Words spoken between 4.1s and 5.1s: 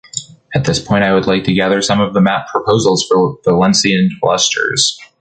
clusters.